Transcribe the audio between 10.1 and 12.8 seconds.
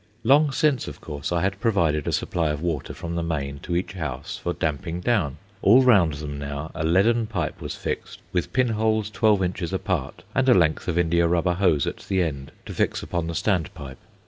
and a length of indiarubber hose at the end to